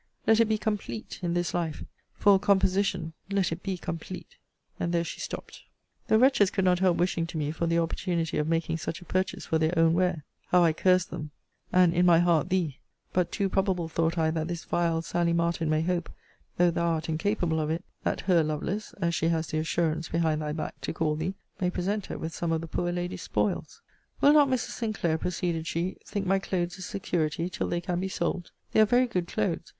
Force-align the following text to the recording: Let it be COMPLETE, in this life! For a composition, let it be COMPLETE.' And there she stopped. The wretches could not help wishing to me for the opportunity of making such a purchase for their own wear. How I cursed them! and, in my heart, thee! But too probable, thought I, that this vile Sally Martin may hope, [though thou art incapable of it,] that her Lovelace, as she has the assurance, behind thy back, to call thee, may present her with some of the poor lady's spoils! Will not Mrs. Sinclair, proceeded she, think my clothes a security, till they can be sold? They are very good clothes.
Let 0.25 0.39
it 0.39 0.45
be 0.45 0.57
COMPLETE, 0.57 1.19
in 1.21 1.35
this 1.35 1.53
life! 1.53 1.83
For 2.15 2.33
a 2.33 2.39
composition, 2.39 3.13
let 3.29 3.51
it 3.51 3.61
be 3.61 3.77
COMPLETE.' 3.77 4.35
And 4.79 4.91
there 4.91 5.03
she 5.03 5.19
stopped. 5.19 5.61
The 6.07 6.17
wretches 6.17 6.49
could 6.49 6.65
not 6.65 6.79
help 6.79 6.97
wishing 6.97 7.27
to 7.27 7.37
me 7.37 7.51
for 7.51 7.67
the 7.67 7.77
opportunity 7.77 8.39
of 8.39 8.47
making 8.47 8.77
such 8.77 8.99
a 9.01 9.05
purchase 9.05 9.45
for 9.45 9.59
their 9.59 9.77
own 9.77 9.93
wear. 9.93 10.23
How 10.47 10.63
I 10.63 10.73
cursed 10.73 11.11
them! 11.11 11.29
and, 11.71 11.93
in 11.93 12.07
my 12.07 12.17
heart, 12.17 12.49
thee! 12.49 12.79
But 13.13 13.31
too 13.31 13.47
probable, 13.47 13.87
thought 13.87 14.17
I, 14.17 14.31
that 14.31 14.47
this 14.47 14.63
vile 14.65 15.03
Sally 15.03 15.33
Martin 15.33 15.69
may 15.69 15.83
hope, 15.83 16.09
[though 16.57 16.71
thou 16.71 16.87
art 16.87 17.07
incapable 17.07 17.59
of 17.59 17.69
it,] 17.69 17.85
that 18.03 18.21
her 18.21 18.43
Lovelace, 18.43 18.93
as 18.99 19.13
she 19.13 19.27
has 19.27 19.49
the 19.49 19.59
assurance, 19.59 20.09
behind 20.09 20.41
thy 20.41 20.51
back, 20.51 20.81
to 20.81 20.93
call 20.93 21.15
thee, 21.15 21.35
may 21.59 21.69
present 21.69 22.07
her 22.07 22.17
with 22.17 22.33
some 22.33 22.51
of 22.51 22.61
the 22.61 22.67
poor 22.67 22.91
lady's 22.91 23.21
spoils! 23.21 23.83
Will 24.19 24.33
not 24.33 24.47
Mrs. 24.49 24.71
Sinclair, 24.71 25.19
proceeded 25.19 25.67
she, 25.67 25.97
think 26.07 26.25
my 26.25 26.39
clothes 26.39 26.79
a 26.79 26.81
security, 26.81 27.51
till 27.51 27.67
they 27.67 27.81
can 27.81 27.99
be 27.99 28.07
sold? 28.09 28.49
They 28.71 28.79
are 28.81 28.85
very 28.87 29.05
good 29.05 29.27
clothes. 29.27 29.69